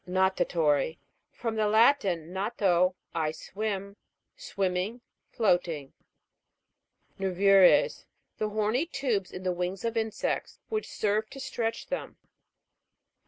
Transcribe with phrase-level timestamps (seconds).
[0.07, 0.97] NA'TATORY.
[1.31, 3.97] From the Latin, tiato, I swim.
[4.35, 5.93] Swimming, floating.
[7.19, 8.05] NERVU'RES.
[8.39, 12.17] The horny tubes in the wings of insects, which serve to stretch them.